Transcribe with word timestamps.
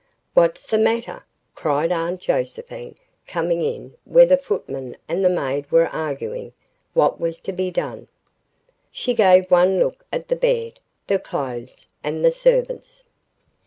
"What's 0.33 0.65
the 0.65 0.79
matter?" 0.79 1.27
cried 1.53 1.91
Aunt 1.91 2.19
Josephine 2.21 2.95
coming 3.27 3.63
in 3.63 3.93
where 4.03 4.25
the 4.25 4.35
footman 4.35 4.97
and 5.07 5.23
the 5.23 5.29
maid 5.29 5.69
were 5.71 5.85
arguing 5.89 6.53
what 6.95 7.19
was 7.19 7.39
to 7.41 7.51
be 7.51 7.69
done. 7.69 8.07
She 8.89 9.13
gave 9.13 9.51
one 9.51 9.77
look 9.77 10.03
at 10.11 10.27
the 10.27 10.35
bed, 10.35 10.79
the 11.05 11.19
clothes, 11.19 11.85
and 12.03 12.25
the 12.25 12.31
servants. 12.31 13.03